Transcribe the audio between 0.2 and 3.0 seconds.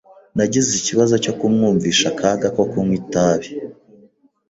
Nagize ikibazo cyo kumwumvisha akaga ko kunywa